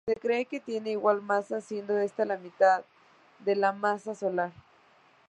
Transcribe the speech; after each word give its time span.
Se 0.07 0.15
cree 0.15 0.45
que 0.47 0.59
tienen 0.59 0.93
igual 0.93 1.21
masa, 1.21 1.61
siendo 1.61 1.95
esta 1.99 2.25
la 2.25 2.35
mitad 2.39 2.83
de 3.37 3.55
la 3.55 3.71
masa 3.71 4.15
solar. 4.15 4.51